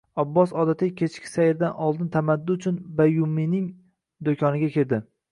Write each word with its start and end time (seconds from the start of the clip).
Abbos 0.21 0.51
odatiy 0.61 0.91
kechki 1.01 1.27
sayrdan 1.31 1.75
oldin 1.87 2.07
tamaddi 2.15 2.53
uchun 2.59 2.79
Bayyumining 3.01 3.67
do`koniga 4.31 4.71
kirdi 4.79 5.01